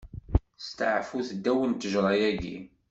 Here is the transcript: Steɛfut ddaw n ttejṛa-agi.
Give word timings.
Steɛfut 0.67 1.29
ddaw 1.37 1.59
n 1.65 1.71
ttejṛa-agi. 1.73 2.57